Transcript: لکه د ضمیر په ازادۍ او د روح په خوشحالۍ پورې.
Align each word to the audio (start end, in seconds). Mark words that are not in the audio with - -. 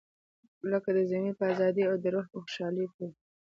لکه 0.71 0.89
د 0.95 0.99
ضمیر 1.09 1.33
په 1.39 1.45
ازادۍ 1.53 1.83
او 1.89 1.95
د 2.03 2.05
روح 2.13 2.25
په 2.33 2.37
خوشحالۍ 2.43 2.85
پورې. 2.93 3.13